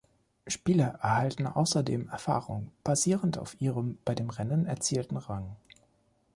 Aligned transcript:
Spieler 0.47 0.95
erhalten 1.03 1.45
außerdem 1.45 2.09
Erfahrung 2.09 2.71
basierend 2.83 3.37
auf 3.37 3.61
ihrem 3.61 3.99
bei 4.03 4.15
dem 4.15 4.31
Rennen 4.31 4.65
erzielten 4.65 5.15
Rang. 5.17 5.55